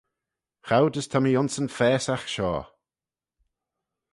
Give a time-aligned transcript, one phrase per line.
[0.67, 2.65] Choud as ta mee ayns yn faasagh shoh.